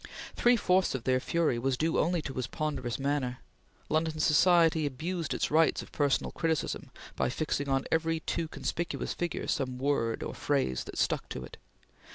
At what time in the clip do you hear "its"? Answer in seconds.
5.31-5.51